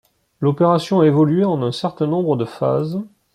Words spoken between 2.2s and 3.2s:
de phases.